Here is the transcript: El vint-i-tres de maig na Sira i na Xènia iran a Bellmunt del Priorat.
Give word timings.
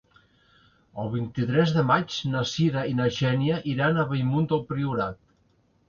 El 1.03 1.11
vint-i-tres 1.15 1.75
de 1.77 1.85
maig 1.91 2.17
na 2.33 2.43
Sira 2.55 2.87
i 2.95 2.99
na 3.03 3.09
Xènia 3.21 3.63
iran 3.77 4.01
a 4.07 4.11
Bellmunt 4.15 4.53
del 4.55 4.69
Priorat. 4.73 5.27